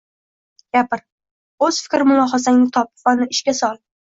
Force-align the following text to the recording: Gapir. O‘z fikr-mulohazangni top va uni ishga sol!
Gapir. 0.77 1.03
O‘z 1.67 1.83
fikr-mulohazangni 1.83 2.69
top 2.79 2.93
va 3.07 3.17
uni 3.21 3.33
ishga 3.37 3.59
sol! 3.63 3.79